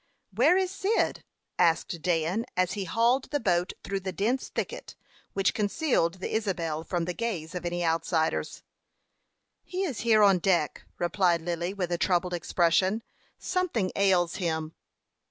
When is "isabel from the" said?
6.33-7.13